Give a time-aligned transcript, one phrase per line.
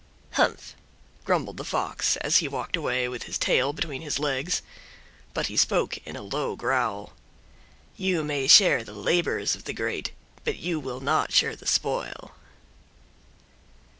[0.31, 0.73] "Humph!"
[1.25, 4.63] grumbled the Fox as he walked away with his tail between his legs;
[5.35, 7.13] but he spoke in a low growl—
[7.97, 10.11] "YOU MAY SHARE THE LABORS OF THE GREAT,
[10.43, 12.31] BUT YOU WILL NOT SHARE THE SPOIL."